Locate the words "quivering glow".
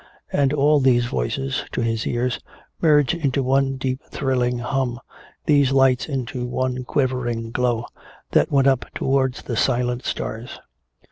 6.85-7.85